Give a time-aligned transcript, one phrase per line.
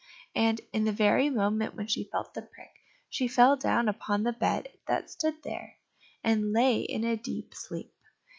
[0.33, 2.73] And, in the very moment when she felt the prick,
[3.07, 5.75] she fell down upon the bed that stood there,
[6.23, 7.93] and lay in a deep sleep.